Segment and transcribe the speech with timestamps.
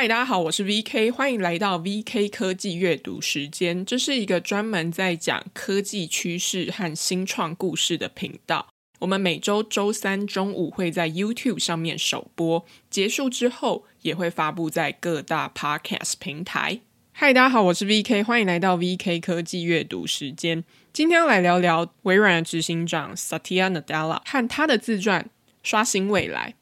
[0.00, 3.84] 嗨，大家好，我是 VK，欢迎来到 VK 科技阅读时间。
[3.84, 8.68] 这是一个专门在讲科技趋势和新创故事的频道。
[9.00, 16.78] 我们每周周三中午会在 YouTube 上面首播，结束之后也会发布在各大 Podcast 平台。
[17.10, 20.62] 嗨，大家好，我是 VK，欢迎来到 VK 科技阅读时间。
[20.92, 25.22] 今天来聊聊微软的执行长 Satya Nadella 和他的自传
[25.64, 26.54] 《刷新未来》。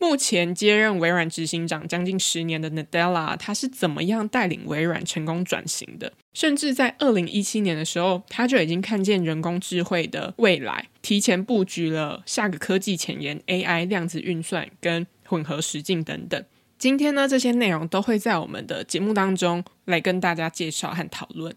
[0.00, 6.12] 目前接任微软执行长将近十年的 Nadella，他是怎么样带领微软成功转型的？
[6.32, 16.44] 甚至在二零一七年的时候，他就已经看见人工智慧的未来，提前布局了下个科技前沿 AI、量子运算跟混合实境等等。
[16.78, 21.52] 今天呢，这些内容都会在我们的节目当中来跟大家介绍和讨论。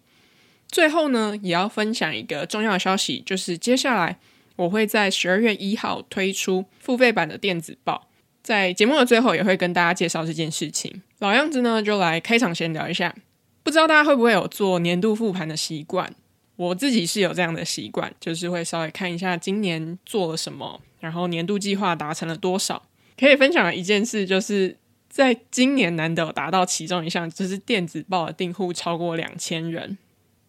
[0.68, 4.18] 最后呢，也要分享一个重要的消息，就是接下来
[4.56, 8.08] 我会在十二月一号推出付费版的电子报。
[8.44, 11.02] 在节目的最后，也会跟大家介绍这件事情。
[11.20, 13.16] 老样子呢，就来开场闲聊一下。
[13.64, 16.14] 不知道大家会不会有做年度复盘的习惯？
[16.56, 22.82] 我自己是有这样的习惯，就是会稍微看一下今年做了什么，然后年度计划达成了多少。
[23.18, 24.76] 可以分享的一件事，就是
[25.10, 29.98] 在今年难得达到其中一项，就是电子报的订户超过两千人，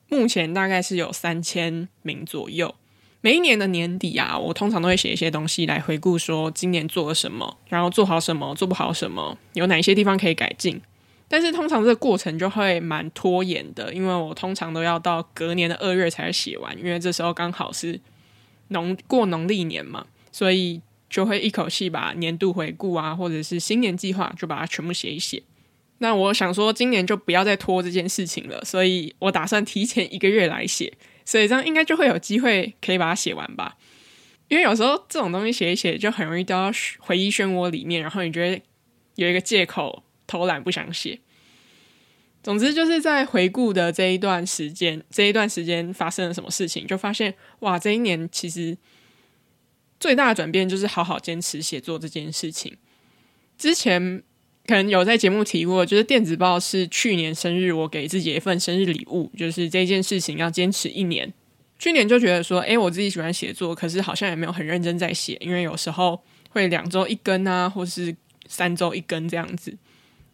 [0.08, 2.74] 目前大概是有三千名左右。
[3.24, 10.80] 每一年的年底啊，我通常都会写一些东西来回顾，说今年做了什么，然后做好什么，做不好什么，有哪些地方可以改进。
[11.28, 17.98] 但是通常这个过程就会蛮拖延的，因为我通常都要到隔年的二月才写完，因为这时候刚好是
[18.68, 25.40] 农过农历年嘛，所以就会一口气把年度回顾啊，或者是新年计划就把它全部写一写。
[25.98, 30.92] 那我想说，今年就不要再拖这件事情了，所以我打算提前一个月来写。
[31.24, 33.76] 所以这样应该就会有机会可以把它写完吧，
[34.48, 38.62] 因为有时候这种东西写一写就很容易掉到回忆漩涡里面，然后你觉得
[39.14, 41.20] 有一个借口偷懒不想写。
[42.42, 48.76] 总之就是在回顾的这一段时间，这一段时间发生了什么事情，就发现哇，这一年其实
[50.00, 52.76] 最大的转变就是好好坚持写作这件事情。
[53.56, 54.22] 之前。
[54.66, 61.32] 可能有在节目提过，就是电子报是去年生日我给自己一份生日礼物，就是这件事情要坚持一年。
[61.80, 68.14] 去年就觉得说，诶，我自己喜欢写作，可是好像也没有很认真在写，因为有时候会两周一更啊，或是
[68.46, 69.76] 三周一更这样子。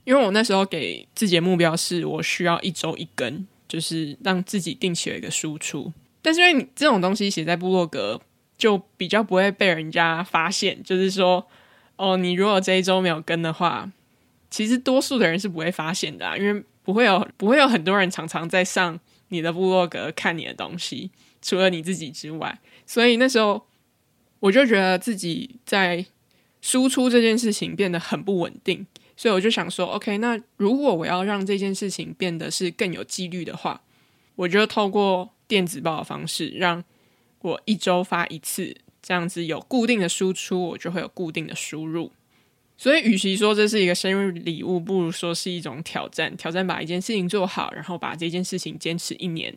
[0.05, 5.91] 因为我那时候给自己的目标是我需要一周一更，就是让自己定期有一个输出。
[6.21, 8.21] 但是因为你这种东西写在部落格，
[8.59, 11.47] 就比较不会被人家发现，就是说，
[11.97, 13.91] 哦，你如果这一周没有更的话。
[14.51, 18.99] 其实多数的人是不会发现的啊，因为不会有不会有很多人常常在上
[19.29, 21.11] 你的部落格看你的东西，
[21.43, 22.59] 除了你自己之外。
[22.87, 23.67] 所以那时候
[24.41, 26.07] 我就觉得自己在
[26.63, 28.87] 输出这件事情变得很不稳定，
[29.17, 33.83] 所以我就想说，OK，那如果我要让这件事情变得是更有纪律的话，
[34.37, 36.83] 我就透过电子报的方式，让
[37.41, 42.13] 我一周发一次，这样子有固定的输出，我就会有固定的输入。
[42.81, 46.35] 所以，与其说这是一个生日礼物，不如说是一种挑战。
[46.37, 49.53] 挑战把一件事情做好，然后把这件事情坚持一年。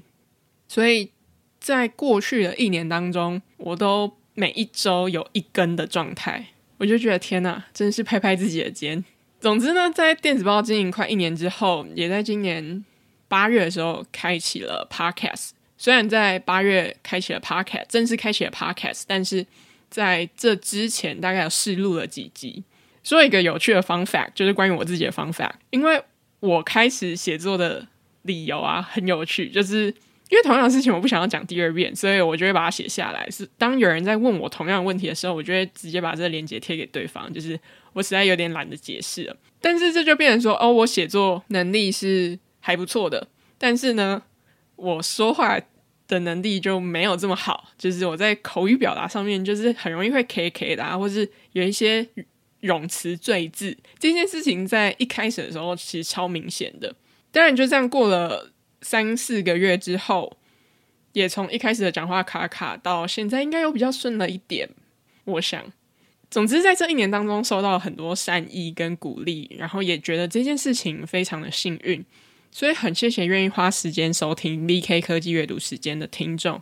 [0.67, 1.11] 所以
[1.59, 6.47] 在过去的一年当中，我都每一周有一更的状态。
[6.77, 9.05] 我就觉得天哪，真是拍拍自己的肩。
[9.39, 12.83] 总之呢，在电子报经营快一年之后，也在今年
[13.27, 15.49] 八月的时候开启了 Podcast。
[15.77, 19.45] 虽然在八月开启了 Podcast，正式开启了 Podcast，但是
[19.91, 22.63] 在这之前大概有试录了几集。
[23.03, 25.53] 说一个有趣的 fun fact，就是关于我自己的 fun fact。
[25.69, 26.01] 因为
[26.39, 27.87] 我开始写作的
[28.23, 29.85] 理由啊，很有趣，就是
[30.29, 33.27] 因为同样的事情我不想要讲第二遍，所以我就会把它写下来。
[33.29, 37.31] 是当有人在问我同样的问题的时候，我就会直接把这个链接贴给对方。
[37.33, 37.59] 就是
[37.93, 44.21] 我实在有点懒得解释了，但是这就变成说，哦，我写作能力是还不错的，但是呢，
[44.75, 45.59] 我说话
[46.07, 47.69] 的能力就没有这么好。
[47.77, 52.07] 就是我在口语表达上面，就是很容易会 K K 的啊，或是有一些。
[52.61, 56.95] 冗词赘字这件事情，在一开始的时候其实超明显的。
[57.31, 60.37] 当然，就这样过了三四个月之后，
[61.13, 64.69] 也从一开始的讲话卡卡到现在，应该又比较顺了一点。
[65.25, 65.63] 我想，
[66.29, 72.03] 总之在这一年当中，收到了很多善意跟鼓励，然后也觉得这件事情非常的幸运，
[72.51, 76.61] 所以很谢谢愿意花时间收听 VK 科技阅读时间的听众。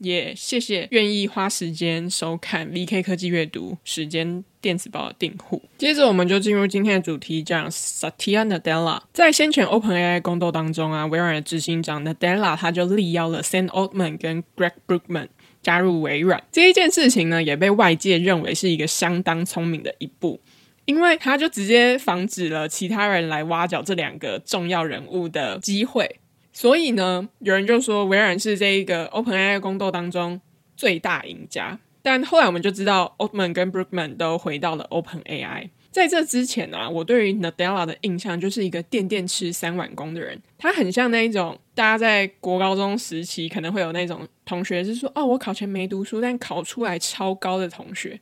[0.00, 5.62] 也、谢谢愿意花时间收看 VK 科技阅读时间电子报的订户。
[5.76, 9.02] 接着，我们就进入今天的主题，讲 Satya Nadella。
[9.12, 15.28] 在先前 OpenAI 宫斗当中啊，微软的执行长 Nadella 他就力邀了 Sam Altman 跟 Greg Brookman
[15.62, 16.42] 加入微软。
[16.50, 20.40] 这一件事情呢，也被外界认为是一个相当聪明的一步，
[20.86, 26.19] 因为他就直接防止了其他人来挖角这两个重要人物的机会。
[26.60, 30.38] 所以呢，有人就说微软是这一个 OpenAI 宫斗当中
[30.76, 31.78] 最大赢家。
[32.02, 35.70] 但后来我们就知道，Altman 跟 Brookman 都回到了 OpenAI。
[35.90, 40.38] 在这之前啊，我对于 Nadella 的印象就是一个电电吃三碗公的人。
[40.58, 48.20] 他很像那一种，大家在国高中时期可能会有那种同学是说：“哦，我考前没读书，但考出来超高的同学。”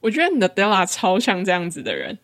[0.00, 2.18] 我觉得 Nadella 超像这样子的人。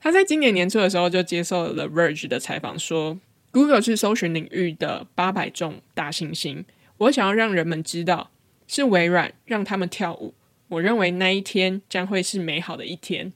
[0.00, 3.16] 他在今年年初的时候就接受了 The Verge 的采访，说
[3.54, 6.64] ：“Google 是搜寻领域的八百种大猩猩。
[6.98, 8.32] 我想要让人们知道，
[8.66, 10.34] 是微软让他们跳舞。
[10.66, 13.32] 我认为那一天将会是美好的一天。”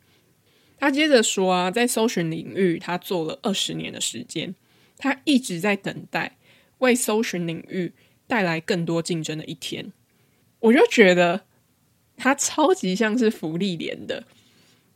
[0.81, 4.55] 他接着说啊，在搜寻领域，他做了二十年的时间，
[4.97, 6.37] 他一直在等待
[6.79, 7.93] 为搜寻领域
[8.27, 9.93] 带来更多竞争的一天。
[10.61, 11.45] 我就觉得
[12.17, 14.25] 他超级像是福利连的，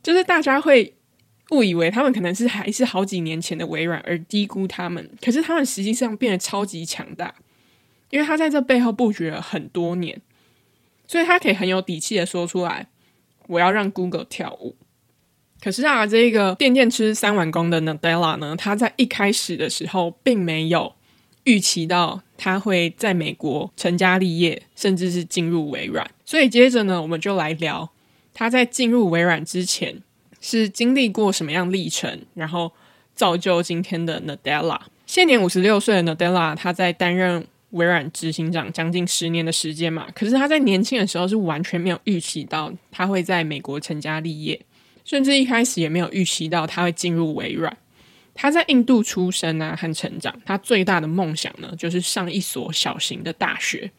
[0.01, 0.93] 就是大家会
[1.53, 5.09] 误以为他们可能是还是好几年前的微软，而低估他们。
[5.21, 7.35] 可是他们实际上变得超级强大，
[8.09, 10.21] 因为他在这背后布局了很多年，
[11.07, 12.87] 所以他可以很有底气的说出来
[13.47, 14.75] ：“我要让 Google 跳舞。”
[15.61, 20.93] 可是啊，这个电电吃三碗公的 Nadella 呢，他在一开始的时候并没有
[21.45, 26.05] 预期到他会在美国成家立业，甚至是进入微软。
[26.25, 27.89] 所以接着呢，我们就来聊
[28.33, 30.01] 他在进入微软之前
[30.43, 32.69] 是经历过什么样历程，然后
[33.15, 34.77] 造就今天的 Nadella。
[35.05, 40.07] 现年五十六岁的 Nadella，他在担任微软执行长将近十年的时间嘛。
[40.13, 44.59] 可是他在年轻的时候是完全没有预期到他会在美国成家立业。
[45.05, 47.75] 甚至一开始也没有预期到他会进入微软。
[48.33, 53.91] 他在印度出生啊和成长，他最大的梦想呢，就是上一所小型的大学，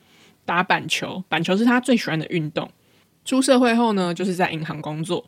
[0.44, 1.23] 打板球。
[1.29, 2.70] 板球是他最喜欢的运动。
[3.25, 5.25] 出社会后呢，就是在银行工作。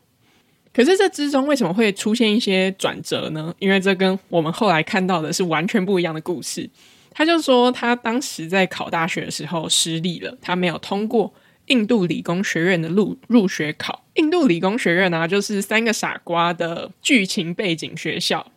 [0.77, 3.51] 可是这之中为什么会出现一些转折呢？
[3.57, 6.69] 因为这跟我们后来看到的是完全不一样的故事。
[7.09, 11.33] 他就说，他当时在考大学的时候失利了，他没有通过。
[11.65, 18.49] 印度理工学院的入入学考，印度理工学院呢、就是三个傻瓜的剧情背景学校，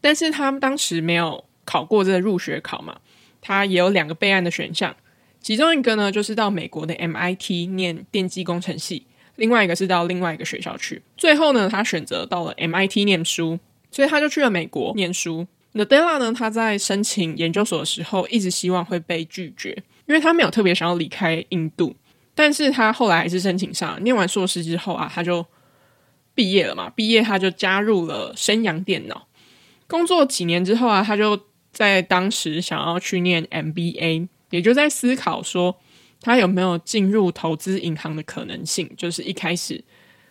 [0.00, 2.98] 但是他们当时没有考过这个入学考嘛，
[3.40, 4.94] 他也有两个备案的选项，
[5.40, 9.04] 其中一个呢就是到美国的 MIT 念电机工程系，
[9.36, 13.58] 另外一个是到另外一个学校去，最后呢他选择到了 MIT 念书，
[13.90, 15.46] 所以他就去了美国念书。
[15.74, 19.70] Nadella 呢，他在申请研究所的时候一直希望会被拒绝，
[20.06, 21.96] 因为他没有特别想要离开印度。
[22.32, 25.44] 但是他后来还是申请上，念完硕士之后啊，他就
[26.32, 26.88] 毕业了嘛。
[26.90, 29.26] 毕业他就加入了升阳电脑，
[29.88, 31.40] 工作几年之后啊，他就
[31.72, 35.76] 在当时想要去念 MBA，也就在思考说
[36.24, 38.90] 他有没有进入投资银行的可能性。
[38.96, 39.80] 就是一开始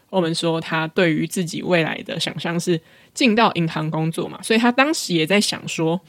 [0.09, 2.81] 我们说他对于自己未来的想象是
[3.13, 6.01] 进到银行工作嘛，所以他当时也在想说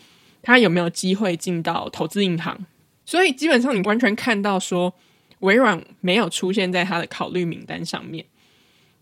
[0.42, 2.66] 他有没有机会进到投资银行。
[3.04, 4.94] 所以基本上你完全看到说。
[5.40, 8.25] 微软没有出现在他的考虑名单上面，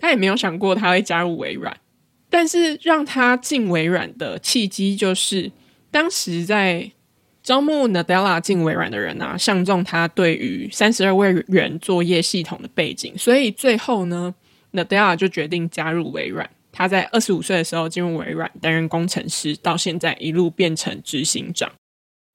[0.01, 1.79] 他也没有想过他会加入微软。
[2.29, 5.53] 但是让他进微软的契机，就是
[5.93, 6.91] 当时在
[7.43, 14.35] 招募 Nadella 进微软的人啊，相中他对于三十二位元作业系统的背景，所以最后呢
[14.73, 16.49] ，Nadella 就决定加入微软。
[16.71, 21.71] 他在二十五岁的时候进入微软担任工程师，到现在一路变成执行长。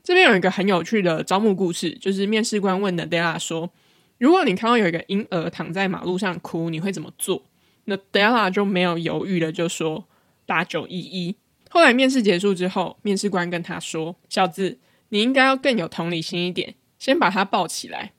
[0.03, 3.71] 这边有一个很有趣的招募故事，就是面试官问 Nadella 说。
[4.19, 7.43] 如果你看到有一个婴儿躺在马路上哭，你会怎么做
[7.85, 10.05] ？Nadella 就没有犹豫的就说
[10.47, 11.35] 打九一一。
[11.69, 18.13] 后来面试结束之后，面试官跟他说：“小子，你应该要更有同理心一点，先把他抱起来。”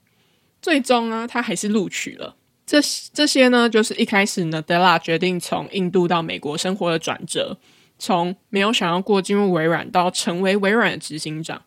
[0.60, 2.36] 最终呢，他还是录取了。
[2.66, 2.78] 这
[3.14, 7.56] 这些呢，就是一开始 Nadella 决定从印度到美国生活的转折，
[7.98, 11.62] 从没有想要过进入微软到成为微软的执行长。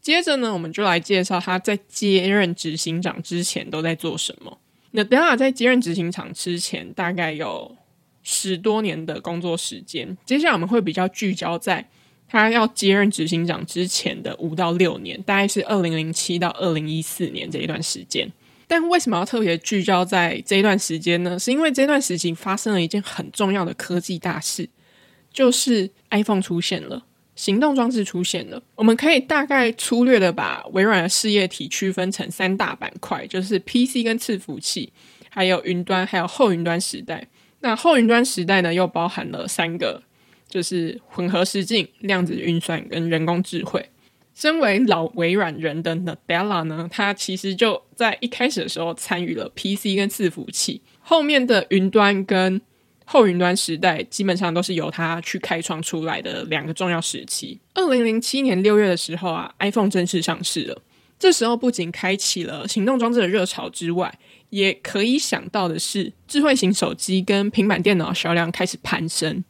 [0.00, 4.58] 接着呢，我们就来介绍他在接任执行长之前都在做什么。
[4.92, 7.76] Nadella 在接任执行长之前，大概有
[8.22, 10.16] 十多年的工作时间。
[10.24, 11.90] 接下来我们会比较聚焦在
[12.28, 18.30] 他要接任执行长之前的五到六年，大概是二零零七到二零一四年这一段时间。
[18.66, 21.38] 但为什么要特别聚焦在这一段时间呢？
[21.38, 24.68] 是因为这段时期发生了一件很重要的科技大事，
[25.32, 27.06] 就是 iPhone 出现了。
[27.34, 34.92] 行动装置出现了，我们可以大概粗略的把微软的事业体区分成三大板块，就是 PC 跟伺服器，
[35.30, 37.28] 还有云端，还有后云端时代。
[37.60, 40.02] 那后云端时代呢，又包含了三个，
[40.48, 43.84] 就是混合实境、量子运算跟人工智慧。
[44.34, 52.60] 身为老微软人的 Nadella 呢，他其实就在一开始的时候参与了 PC 跟伺服器，后面的云端跟
[53.04, 57.58] 后云端时代基本上都是由他去开创出来的两个重要时期。
[57.74, 60.82] 二零零七年六月的时候啊，iPhone 正式上市了。
[61.18, 64.16] 这时候不仅开启了行动装置的热潮之外，
[64.50, 69.42] 也可以想到的是，智慧型手机跟平板电脑销量开始攀升。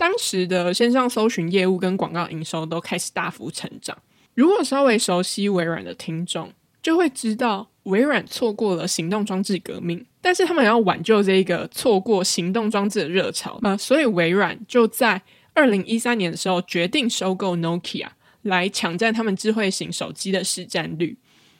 [0.00, 3.94] 当时的线上搜寻业务跟广告营收都开始大幅成长。
[4.32, 10.06] 如果稍微熟悉微软的听众，就会知道微软错过了行动装置革命。
[10.22, 15.20] 但是他们要挽救这个错过行动装置的热潮，啊，所以微软就在
[15.52, 18.06] 二零一三年的时候决定收购 Nokia，
[18.40, 21.18] 来抢占他们智慧型手机的市占率。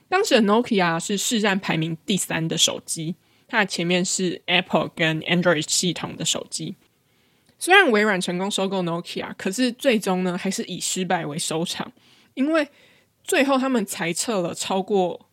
[0.08, 3.16] 当时的 Nokia 是市占排名第三的手机，
[3.46, 6.76] 它的前面是 Apple 跟 Android 系统的手机。
[7.60, 11.92] 虽然微软成功收购 Nokia，可是最终呢，还是以失败为收场，
[12.34, 12.66] 因为
[13.22, 15.28] 最后他们裁撤了超过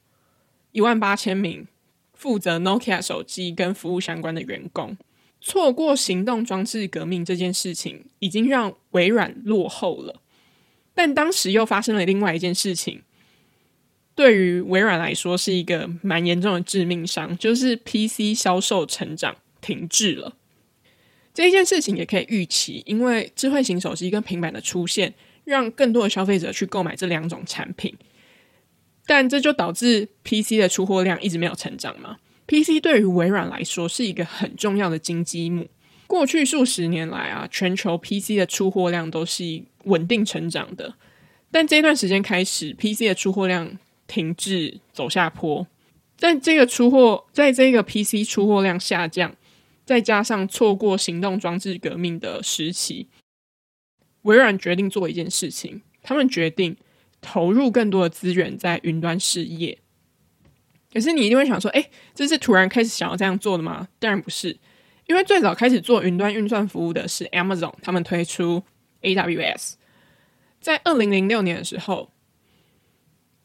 [0.74, 1.66] 一万八千名。
[2.14, 4.98] 负责 Nokia 手机跟服务相关的员工，
[5.40, 10.24] 错过行动装置革命这件事情，已经让微软落后了。
[10.96, 13.04] 但当时又发生了另外一件事情，
[14.16, 20.37] 对于微软来说是一个蛮严重的致命伤，就是 PC 销售成长停滞了。
[21.38, 25.14] 这件事情也可以预期，因为智慧型手机跟平板的出现，
[25.44, 27.96] 让更多的消费者去购买这两种产品。
[29.06, 32.18] 但这就导致 PC 的出货量一直没有成长嘛。
[32.48, 35.68] PC 对于微软来说是一个很重要的金鸡母。
[36.08, 40.96] 过去数十年来啊，全球 PC 的出货量都是稳定成长的。
[41.52, 43.78] 但这段时间开始，PC 的出货量
[44.08, 45.68] 停滞走下坡。
[46.20, 49.36] 但这个出货，在这个 PC 出货量下降，
[49.88, 53.08] 再加上错过行动装置革命的时期，
[54.22, 56.78] 微软决定做一件事情，他们决定。
[57.20, 59.80] 投入更多的资源在云端事业，
[60.94, 63.88] 可是你一定会想说，哎，这是突然开始想要这样做的吗？
[63.98, 64.56] 当然不是，
[65.08, 68.64] 因为最早开始做云端运算服务的是 Amazon，他们推出
[69.02, 69.74] AWS，
[70.62, 72.12] 在二零零六年的时候，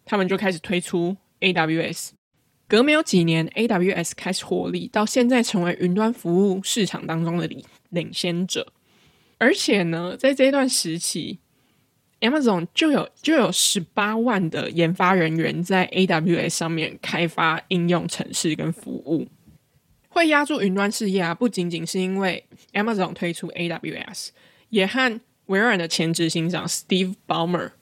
[0.05, 2.11] 他们就开始推出 AWS，
[2.73, 8.73] 隔没有几年，AWS 开始获利，到现在成为云端服务市场当中的领领先者，
[9.37, 11.39] 而且呢，在这一段时期。
[12.21, 19.29] Amazon 就有就有十八万的研发人员在 AWS 上面开发应用程式跟服务，
[20.09, 24.29] 会压住云端事业啊，不仅仅是因为 Amazon 推出 AWS，
[24.71, 27.73] 也和微软的前执行长 Steve Ballmer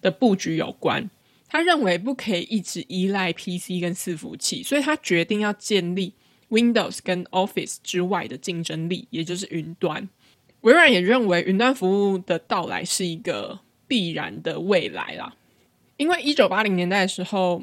[0.00, 1.08] 的布局有关。
[1.52, 6.14] 他认为不可以一直依赖 PC 跟伺服器，所以他决定要建立
[6.48, 10.08] Windows 跟 Office 之外的竞争力，也就是云端。
[10.62, 13.60] 微软也认为云端服务的到来是一个。
[13.88, 15.36] 必然的未来啦，
[15.98, 17.62] 因为一九八零年代的时候，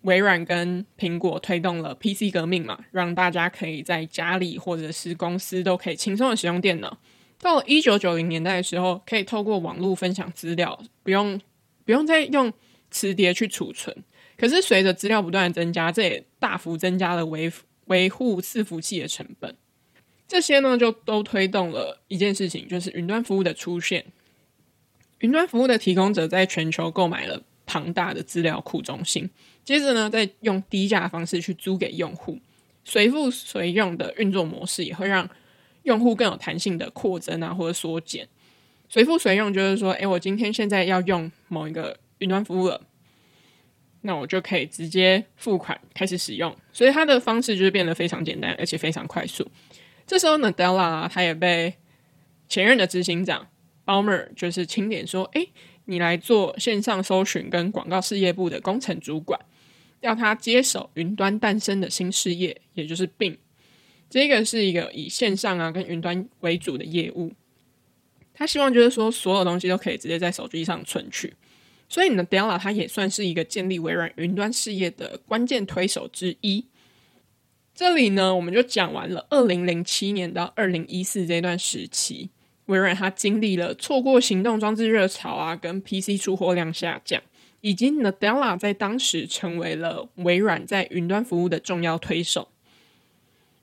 [0.00, 6.98] 微软跟苹果推动了 PC 革命嘛，让大家可以在家里或者是公司都可以轻松的使用电脑。
[7.38, 11.40] 到了一九九零年代的时候，可以透过网络分享资料，不用
[11.84, 12.52] 不用再用
[12.90, 13.96] 磁碟去储存。
[14.36, 17.50] 可是随着资料不断的增加，这也大幅增加了维
[17.86, 19.56] 维护伺服器的成本。
[20.28, 24.04] 这些呢，就都推动了一件事情，就是云端服务的出现。
[25.20, 29.30] 云端服务的提供者在全球购买了庞大的资料库中心，
[29.64, 32.38] 接着呢，再用低价的方式去租给用户，
[32.84, 35.28] 随付随用的运作模式也会让
[35.84, 38.28] 用户更有弹性的扩增啊或者缩减。
[38.88, 42.80] 随付随用就是说，诶，我今天现在要用某一个云端服务了，
[44.02, 49.50] 那我就可以直接付款开始使用，所以它的方式就是变得非常简单，而且非常快速。
[50.06, 51.74] 这时候呢，Nadella，他也被
[52.48, 53.48] 前任的执行长。
[53.84, 55.46] Balmer 就是钦点说：“哎，
[55.84, 59.40] 你来做线上搜寻跟广告事业部的工程主管，
[60.00, 63.36] 要他接手云端诞生的新事业，也就是 Bing。
[64.10, 67.32] 这个是一个以线上啊跟云端为主的业务。
[68.34, 71.34] 他希望就是说，所有东西都可以直接在手机上存取。
[71.88, 76.66] 所以呢，Nadella 他也算是一个建立微软云端事业的关键推手之一。
[77.74, 82.30] 这里呢，我们就讲完了二零零七年到二零一四这段时期。”
[82.66, 87.22] 微软它经历了错过行动装置热潮啊，跟 PC 出货量下降，
[87.60, 92.48] 以及 Nadella 在当时成为了微软在云端服务的重要推手。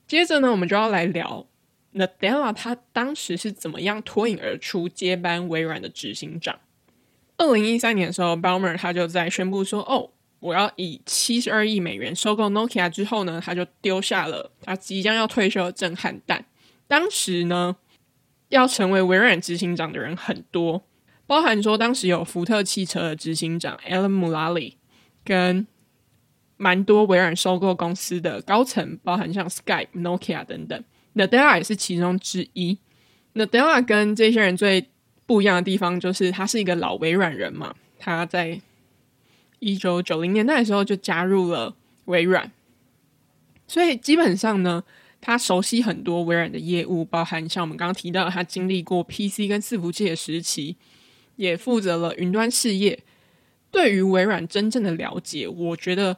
[0.08, 1.46] 接着呢，我们就要来聊
[1.94, 6.62] Nadella 他当时是怎么样脱颖而出接班微软的执行长。
[7.38, 10.10] 二零一三年的时候 b a l m e r 他就在宣布说：“哦，
[10.40, 16.46] 我要以七十二亿美元收购 Nokia。”之后呢，他就丢下了他即将要退休的震撼弹。
[16.88, 17.76] 当时呢。
[18.50, 20.84] 要成为微软执行长的人很多，
[21.26, 24.76] 包含说当时有福特汽车的执行长 Alan Mulally，
[25.24, 25.66] 跟
[26.58, 30.84] 蛮多微软收购公司的高层，包含像 Skype、Nokia 等等
[31.16, 32.78] ，Nadella 也是其中之一。
[33.34, 34.88] Nadella 跟这些人最
[35.26, 38.60] 不一样的地方，就是他是一个老微软人嘛，他在
[39.60, 41.76] 一九九零年代的时候就加入了
[42.06, 42.52] 微软，
[43.68, 44.84] 所以基本上呢，
[45.22, 50.76] 他熟悉很多微软的业务，包含像我们刚刚提到，他经历过 PC 跟伺服器的时期，
[51.38, 53.00] 也负责了云端事业。
[53.72, 56.18] 对于微软真正的了解，我觉得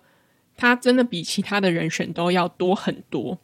[0.57, 3.39] 他真的比其他的人选都要多很多。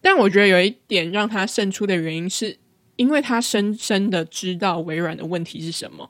[0.00, 2.58] 但我觉得有一点让他胜出的原因，是
[2.96, 6.08] 因为他深深的知道微软的问题是什么。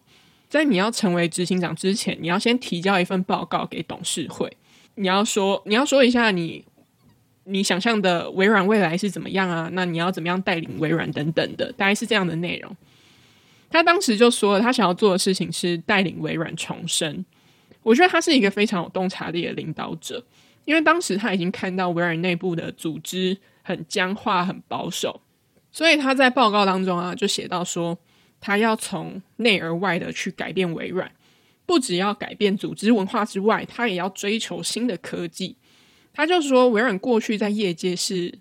[0.49, 4.57] 在你要成为执行长之前，你要先提交一份报告给董事会，
[4.95, 6.65] 你要说你要说一下你
[7.45, 9.69] 你想象的微软未来是怎么样啊？
[9.73, 12.77] 那你要怎么样带领微软等等的，大概是这样的内容。
[13.71, 17.25] 他当时就说了，他想要做的事情是带领微软重生。
[17.83, 20.25] 我觉得他是一个非常有洞察力的领导者，
[20.65, 23.37] 因为当时他已经看到微软内部的组织。
[23.67, 25.23] 很僵化，很保守，
[25.75, 27.99] 所以他在报告当中啊，就写到说，
[28.41, 31.11] 他要从内而外的去改变微软，
[31.67, 35.57] 不只要改变组织文化之外，他也要追求新的科技。
[36.13, 38.33] 他就说，微软过去在业界是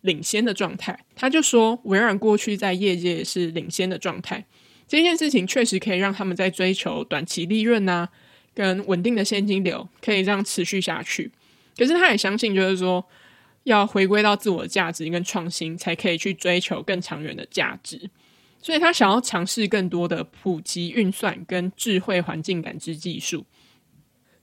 [0.00, 4.42] 领先的状态，他就说，微软过去在业界是领先的状态。
[4.88, 8.08] 这件事情确实可以让他们在追求短期利润啊，
[8.54, 11.30] 跟稳定的现金流，可以这样持续下去。
[11.76, 13.04] 可是他也相信，就是说。
[13.64, 18.10] 要回归到自我价值跟创新，才可以去追求更长远的价值。
[18.60, 23.44] 所以他想要尝试更多的普及运算跟智慧环境感知技术。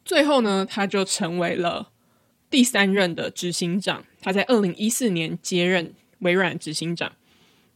[0.06, 1.92] 最后呢，他就成为了
[2.50, 4.06] 第三任的执行长。
[4.22, 7.12] 他在二零一四年接任微软执行长。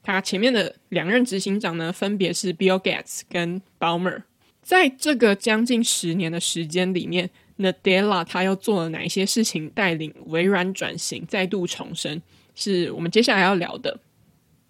[0.04, 4.24] 他前面的两任执行长呢，分别是 Bill Gates 跟 Ballmer。
[4.62, 7.32] 在这个将近十年的时间里面。
[7.60, 12.22] Nadella 他又做了哪一些事情，带领微软转型、再度重生，
[12.56, 14.00] 是我们接下来要聊的。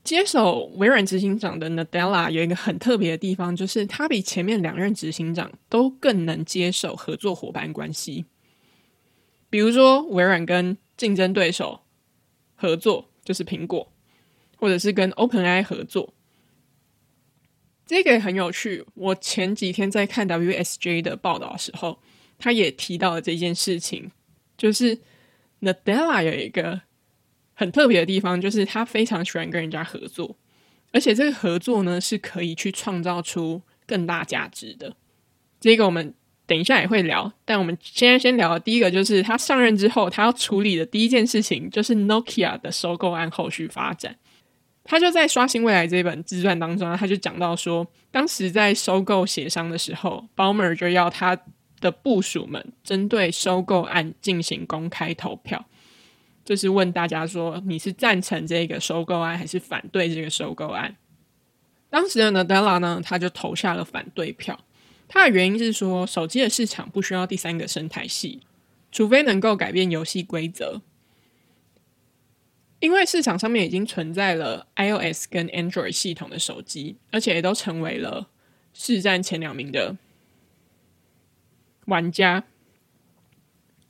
[0.03, 8.25] 接手微软执行长的 Nadella 有一个很特别的地方，就是他比前面两任执行长都更能接受合作伙伴关系。
[9.51, 11.81] 比如说，微软跟竞争对手
[12.55, 13.91] 合作，就是苹果，
[14.57, 16.15] 或者是跟 OpenAI 合作，
[17.85, 18.83] 这个也很有趣。
[18.95, 21.99] 我前几天在看 WSJ 的报道的时候。
[22.39, 24.09] 他也提到了这件事情，
[24.57, 24.97] 就是
[25.61, 26.79] Nadella 有一个
[27.53, 30.37] 很特别的地方，就是他非常喜欢跟人家合作，
[30.93, 34.95] 而且这个合作呢是可以去创造出更大价值的。
[35.59, 36.13] 这个我们
[36.47, 44.15] 等一下也会聊，但我们现在先聊的第一个，就是他上任之后，他要处理的第一件事情，就是 Nokia 的收购案后续发展。
[44.85, 51.37] 他就在《刷新未来》这本自传当中，他就讲到说，当时在收购协商的时候，Balmer 就要他。
[51.79, 55.65] 的部署们针对收购案进行公开投票，
[56.43, 60.95] 就是问大家说，你是赞成这个收购案还是反对这个收购案？
[61.89, 64.59] 当时的 Nadella 呢，他就投下了反对票。
[65.07, 68.41] 他的原因是说，手机的市场不需要第三个生态系，
[68.91, 70.81] 除非能够改变游戏规则。
[72.79, 78.29] 因为市场上面已经存在了 iOS 跟 Android 系统的手机，而且也都成为了
[78.73, 79.97] 市占前两名的。
[81.89, 82.45] 玩家，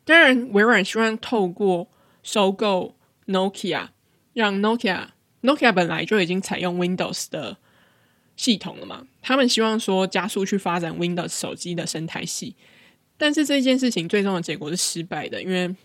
[0.05, 1.87] 当然，微软希望透过
[2.23, 2.95] 收购
[3.27, 3.89] Nokia，
[4.33, 5.09] 让 Nokia
[5.43, 7.57] Nokia 本来就已经采用 Windows 的
[8.35, 12.55] 系统了嘛，他们希望说加速去发展 Windows 手机的生态系，
[13.17, 15.75] 但是这件事情最终的结果是失败的，因为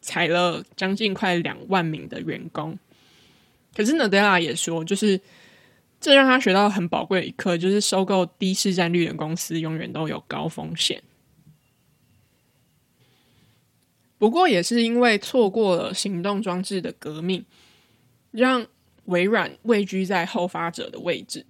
[0.00, 2.78] 裁了将近快两万名的员工。
[3.76, 5.20] 可是 Nadella 也说，就是
[6.00, 11.02] 这让他学到很宝贵的一课，就是收购低市占率的公司永远都有高风险。
[14.18, 17.44] 不过也是因为错过了行动装置的革命，
[18.32, 18.66] 让
[19.04, 21.46] 微软位居在后发者的位置，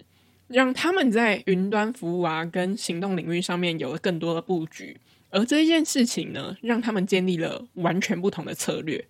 [0.47, 4.95] 让他们在云端服务啊跟行动领域上面有了更多的布局。
[5.31, 9.03] 而这件事情呢，让他们建立了完全不同的策略。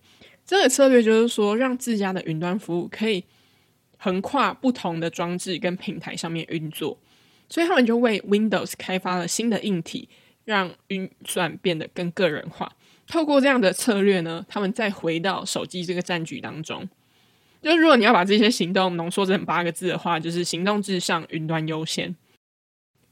[0.44, 3.24] 这个策略就是说，让自家的云端服务可以
[3.98, 6.98] 横跨不同的装置跟平台上面运作。
[7.48, 10.08] 所以他们就为 Windows 开发了新的硬体，
[10.44, 12.70] 让运算变得更个人化。
[13.10, 16.88] 透过这样的策略呢，他们再回到手机这个战局当中。
[17.60, 22.14] 就是如果你要把这些行动浓缩成八个字的话，就是行动至上，云端优先。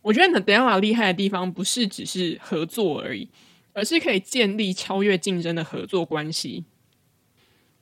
[0.03, 3.29] 我觉得 Nadella 厉害的地方不是只是合作而已，
[3.73, 6.65] 而是可以建立超越竞争的合作关系。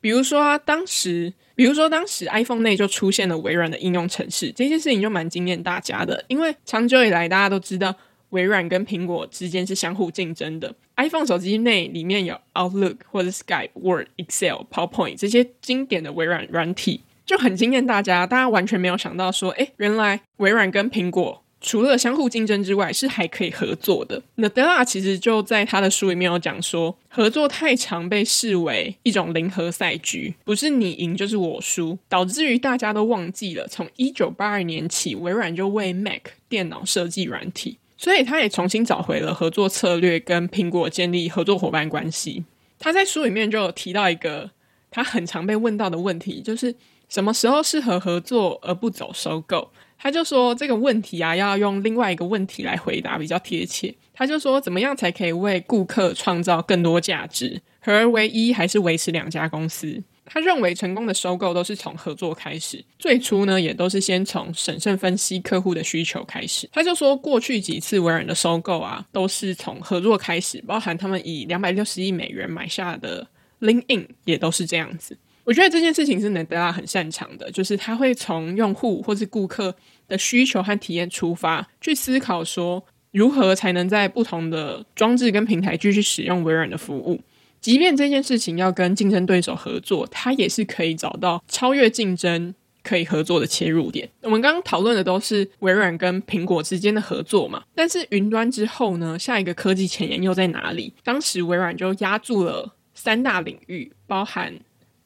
[0.01, 7.95] 比如说啊，当时，比如说当时 iPhone 内就出现了微软的应用程式，这件事情就蛮惊艳大家的，因为长久以来大家都知道。
[8.31, 10.75] 微软跟苹果之间是相互竞争的。
[10.97, 18.27] iPhone 手机内里面有 Outlook 或者 Skype、Word、Excel、PowerPoint 这些经典的微软软体，就很惊艳大家。
[18.27, 21.43] 大家完全没有想到说，诶，原来微软跟苹果。
[21.59, 24.23] 除了相互竞争之外，是还可以合作的。
[24.37, 42.45] Nadella 其实就在他的书里面有讲说，合作太常被视为一种零和赛局，不是你赢就是我输，导致于大家都忘记了，从一九八二年起，微软就为 Mac 电脑设计软体，所以他也重新找回了合作策略，跟苹果建立合作伙伴关系。
[42.79, 44.51] 他在书里面就有提到一个
[44.91, 46.75] 他很常被问到的问题，就是
[47.09, 49.71] 什么时候适合合作而不走收购？
[49.99, 53.95] 他就说这个问题啊，要用另外一个问题来回答比较贴切。
[54.13, 57.61] 他就说，怎么样才可以为顾客创造更多价值？
[57.81, 60.03] 合而为一还是维持两家公司？
[60.27, 66.69] 他认为成功的收购都是从合作开始，最初呢也都是先从审慎分析客户的需求开始。
[66.73, 73.27] 他就说，过去几次微软的收购啊，都是从合作开始，包含他们以两百六十亿美元买下的
[73.61, 75.17] LinkedIn 也都是这样子。
[75.45, 79.75] 我觉得这件事情是 Nadella 很擅长的，就是他会从用户或是顾客
[80.09, 87.21] 的需求和体验出发，去思考说如何才能在不同的装置跟平台继续使用微软的服务。
[87.67, 94.09] 即便这件事情要跟竞争对手合作，他也是可以找到超越竞争可以合作的切入点。
[94.23, 99.19] 我们刚刚讨论的都是微软跟苹果之间的合作嘛，但是云端之后呢？
[99.19, 100.95] 下一个科技前沿又在哪里？
[101.03, 104.55] 当时微软就压住了三大领域，包含。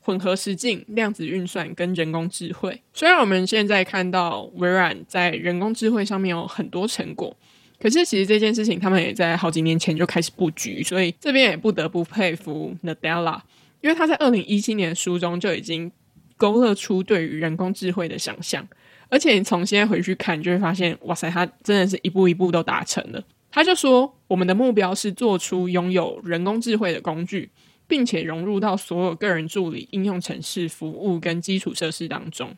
[0.03, 2.83] 混合实境、量子运算跟人工智慧。
[2.94, 7.37] 虽然我们现在看到微软在人工智慧上面有很多成果，
[7.80, 13.40] 可是其实这件事情他们也在好几年前就开始布局，所以这边也不得不佩服 Nadella，
[13.80, 15.90] 因为他在二零一七年书中就已经
[16.36, 18.68] 勾勒出对于人工智慧的想象，
[19.08, 23.24] 而且你从现在回去看，就会发现，哇塞，他真的是一步一步都达成了。
[23.50, 27.50] 他就说，我们的目标是做出拥有人工智慧的工具。
[27.90, 32.56] 并且融入到所有个人助理、应用程式、服务跟基础设施当中，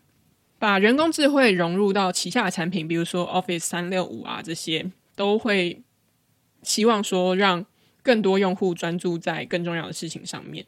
[0.59, 5.83] 把人工智慧融入到旗下的产品，比如说 Office 三六五啊，这些都会
[6.63, 7.65] 希望说让
[8.03, 10.65] 更多用户专注在更重要的事情上面。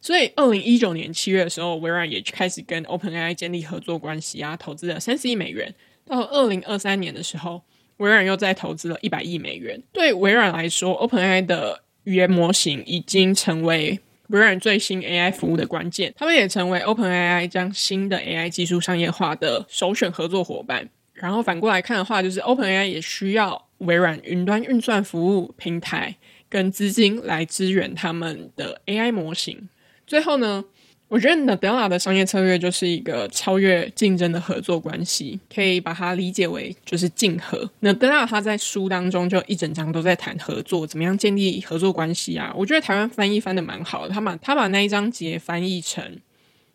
[0.00, 5.72] 所以，二零一九年七月的时候，微软也开始跟 OpenAI 建立合作关系啊，投资了三十亿美元。
[6.04, 7.62] 到二零二三年的时候，
[7.98, 9.80] 微软又再投资了一百亿美元。
[9.92, 20.90] 对微软来说，OpenAI 的语言模型已经成为微软最新 AI 服务的关键，他们也成为 OpenAI 将新的 AI 技术商业化的首选合作伙伴。
[21.12, 26.16] 然后反过来看的话，就是 OpenAI 也需要微软云端运算服务平台
[26.48, 29.68] 跟资金来支援他们的 AI 模型。
[30.06, 30.64] 最后呢，
[31.08, 37.70] 我觉得 Nadella 的商业策略就是一个超越竞争的合作关系，可以把它理解为就是竞合。
[37.80, 42.52] Nadella 他在书当中就一整章都在谈合作，怎么样建立合作关系啊？
[42.56, 46.18] 我觉得台湾翻译翻得蛮好的，他把他把那一章节翻译成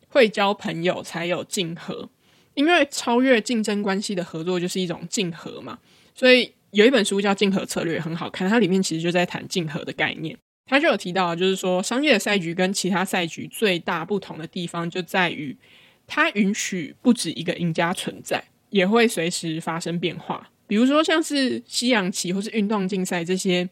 [0.10, 2.10] 会交朋友才有竞合，
[2.54, 5.78] 因为超越竞争关系的合作就是一种竞合嘛。
[6.15, 10.38] 所以有一本书叫《竞合策略》，很好看，它里面其实就在谈竞合的概念。
[10.68, 15.58] 他就有提到，就是说商业的赛局跟其他赛局最大不同的地方就在于，
[16.06, 20.52] 它允许不止一个赢家存在，也会随时发生变化。
[20.68, 23.68] 比如说像是西洋棋或是运动竞赛这些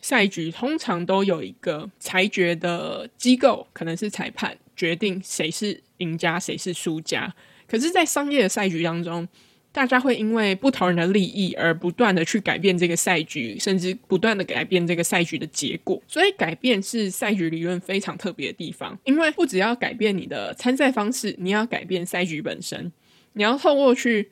[0.00, 7.32] 赛局，通常都有一个裁决的机构，可能是裁判决定谁是赢家，谁是输家。
[7.68, 9.28] 可是，在商业的赛局当中，
[9.72, 16.00] 大家会因为不同人的利益而不断的去改变这个赛局，甚至不断的改变这个赛局的结果。
[16.06, 22.92] 所以，改变是赛局理论非常特别的地方，因为不只要改变你的参赛方式，你要改变赛局本身，
[23.32, 24.30] 你要透过去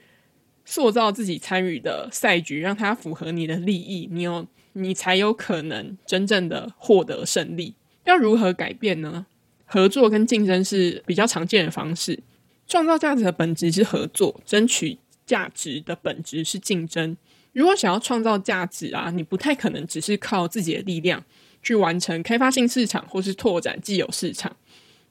[0.67, 7.75] 塑造自己参与的赛局，让它符合你的利益，你有你才有可能真正的获得胜利。
[8.05, 9.25] 要如何改变呢？
[9.65, 12.19] 合作跟竞争是比较常见的方式，
[12.67, 14.99] 创造价值的本质是合作，争取。
[15.31, 17.17] 价值的本质是竞争。
[17.53, 21.23] 如果想要创造价值啊，你不太可能只是靠自己的力量
[21.63, 24.57] 去完成开发新市场或是拓展既有市场。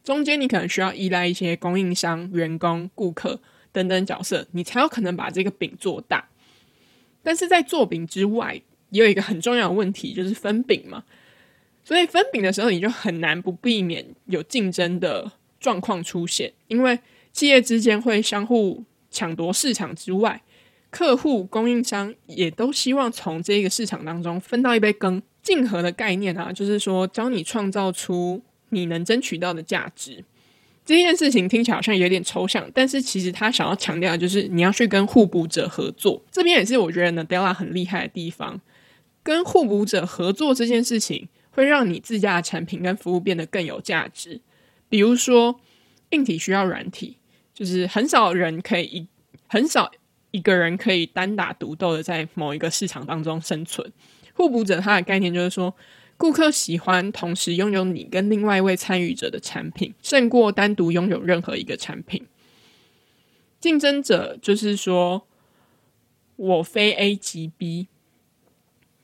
[0.04, 3.40] 中间你可能需要依赖一些供应商、员工、顾客
[3.72, 6.28] 等等角色，你才有可能把这个饼做大。
[7.24, 11.06] 但是在做饼之外，也有一个很重要的问题，就是分饼嘛。
[11.86, 17.00] 所以分饼的时候，你就很难不避免有竞争的状况出现，因为
[17.32, 18.84] 企业之间会相互。
[19.10, 20.42] 抢夺市场之外，
[20.90, 25.22] 客户、供应商也都希望从这个市场当中分到一杯羹。
[25.42, 30.24] 竞合的概念啊，就是说教你创造出你能争取到的价值。
[30.86, 36.22] 这件事情听起来好像有点抽象，但是其实他想要强调的就是你要去跟互补者合作。
[36.30, 38.60] 这边也是我觉得 Nadella 很厉害的地方。
[39.24, 44.42] 跟互补者合作这件事情，会让你自家的产品跟服务变得更有价值。
[44.90, 45.60] 比如说，
[46.10, 47.18] 硬体需要软体，
[47.60, 49.08] 就是很少人可以一
[49.48, 49.92] 很少
[50.32, 53.92] 一个人可以单打独斗的在某一个市场当中生存。
[54.34, 55.76] 互补者它的概念就是说，
[56.16, 62.26] 顾客喜欢同时拥有你跟另外一位参与者的产品，胜过单独拥有任何一个产品。
[63.60, 65.28] 竞争者就是说，
[66.38, 67.88] 我非 A 即 B，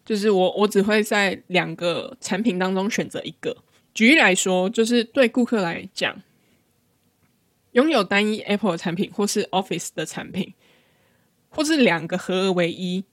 [0.06, 3.58] 就是我我只会在两个产品当中选择一个。
[3.94, 6.22] 举例来说，就是对顾客来讲，
[7.76, 10.54] 拥有单一 Apple 的产品，或是 Office 的产品，
[11.48, 13.06] 或是两个合而为一，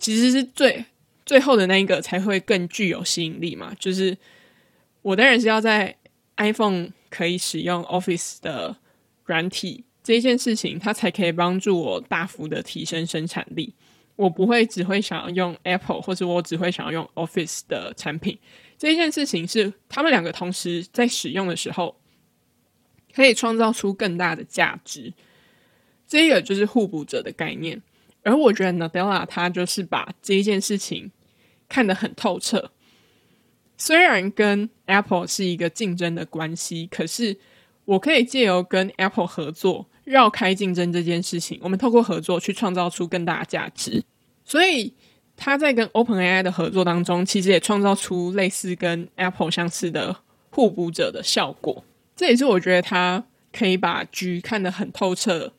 [0.00, 0.86] 其实是最。
[1.26, 3.74] 最后的那一个才会更具有吸引力嘛？
[3.78, 4.14] 就是
[5.00, 5.96] 我当然是要在
[6.36, 8.76] iPhone 可以使用 Office 的
[9.24, 13.72] 软体这一件事情，它才可以帮助我大幅的提升生产力。
[14.16, 18.38] 我不会只会想要用 Apple，或者我只会想要用 Office 的产品。
[18.76, 21.96] 这一件事情是他们两个同时在使用的时候，
[23.14, 25.12] 可以创造出更大的价值。
[26.06, 27.80] 这个就是互补者的概念。
[28.22, 31.10] 而我觉得 Nadella 他就是把这一件事情
[31.68, 32.70] 看得很透彻。
[33.76, 37.36] 虽然跟 Apple 是一个竞争的关系，可是
[37.84, 41.58] 我可以借由跟 Apple 合作，绕开竞争这件事情。
[41.62, 44.02] 我们透过合作去创造出更大的价值。
[44.44, 44.94] 所以
[45.36, 50.16] 他在跟 OpenAI 的合作当中，其实也创造出类似跟 Apple 相似的
[50.50, 51.84] 互补者的效果。
[52.16, 55.52] 这也是我觉得他可以把局看得很透彻、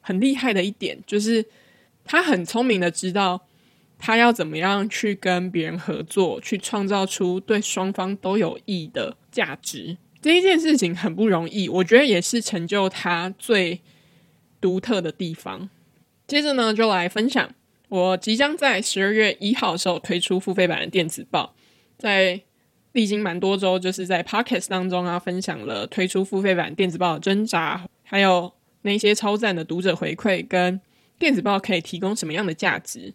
[0.00, 1.44] 很厉害的一点，就是。
[2.04, 3.46] 他很聪明的知道，
[3.96, 9.96] 他要怎么样去跟别人合作，去创造出对双方都有益的价值。
[10.20, 13.80] 这一件事情很不容易，我觉得也是成就他最
[14.60, 15.70] 独特的地方。
[16.26, 17.54] 接着呢，就来分享
[17.88, 21.54] 我即将在十二月一号的时候推出付费版的电子报，
[21.96, 22.42] 在
[22.92, 28.52] 历经蛮多周，就是在 Podcast 当中啊，分享了推出付费版电子报的挣扎，还有
[28.82, 30.80] 那些超赞的读者回馈跟。
[31.18, 33.14] 电子报可以提供什么样的价值？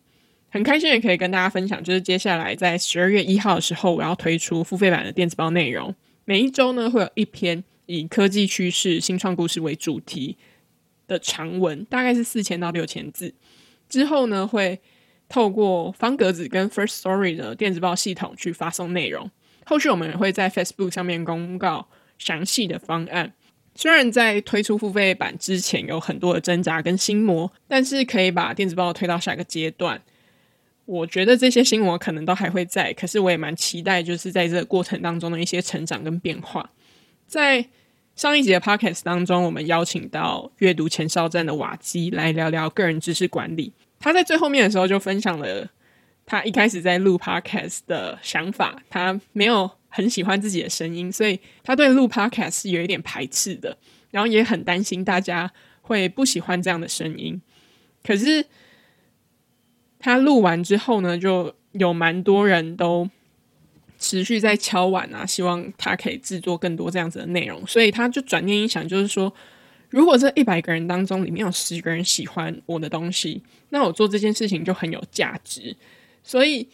[0.50, 5.94] 很开心也可以跟大家分享，就是接下来在十二月一号的时候，我要推出付费版的电子报内容。
[6.24, 10.38] 每一周呢，会有一篇以科技趋势、新创故事为主题
[11.06, 13.34] 的长文，大概是四千到六千字。
[13.90, 14.80] 之后呢，会
[15.28, 19.30] 透过方格子跟 First Story 的电子报系统去发送内容。
[19.68, 23.34] 后续我们也会在 Facebook 上面公告详细的方案。
[23.76, 30.02] 虽然在推出付费版之前有很多的挣扎跟心魔，但是可以把电子报推到下一个阶段。
[30.86, 36.70] 我觉得这些心魔可能都还会在，可是我也蛮期待，就是在这个过程当中的一些成长跟变化。
[37.28, 37.68] 在
[38.16, 43.74] 上一集的 Podcast 当中，我们邀请到阅读前哨站的瓦基来聊聊个人知识管理。
[44.00, 45.68] 他在最后面的时候就分享了
[46.28, 49.72] 他一开始在录 Podcast 的想法，他没有。
[49.90, 53.76] 很喜欢自己的声音，所以他对录 Podcast 是有一点排斥的，
[54.12, 57.42] 然后也很担心大家会不喜欢这样的声音。
[58.04, 58.46] 可是
[59.98, 63.10] 他录完之后呢，就有蛮多人都
[63.98, 67.66] 持续在敲碗啊，希望他可以制作更多这样子的内容。
[67.66, 69.34] 所以他就转念一想，就是说，
[69.90, 75.76] 如果这一百个人当中里面有十个人喜欢我的东西，那我做这件事情就很有价值。
[76.28, 76.68] 所以。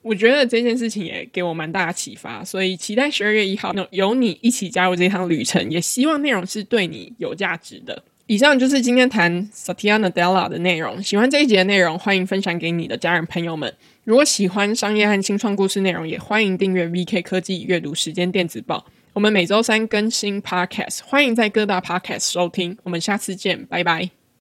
[0.00, 8.00] 我觉得这件事情也给我蛮大的启发，所以期待十二月一号有你一起加入这趟旅程，也希望内容是对你有价值的。
[8.26, 11.02] 以上就是今天谈 Satya Nadella 的内容。
[11.02, 13.74] 喜欢这一集的内容，欢迎分享给你的家人朋友们。
[14.04, 18.86] 如果喜欢商业和新创故事内容，也欢迎订阅 VK 科技阅读时间电子报。
[19.14, 22.78] 我们每周三更新 Podcast，欢迎在各大 Podcast 收听。
[22.84, 24.17] 我们下次见，拜拜。